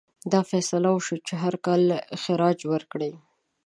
[0.31, 1.81] دا فیصله وشوه چې هر کال
[2.23, 3.11] خراج ورکړي.